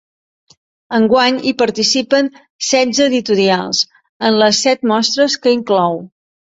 [0.99, 2.31] Enguany hi participen
[2.69, 3.85] setze editorials,
[4.31, 6.05] en les set mostres que inclou.